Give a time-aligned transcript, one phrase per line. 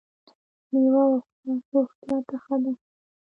[0.71, 1.55] مېوه وخوره!
[1.71, 2.71] روغتیا ته ښه ده.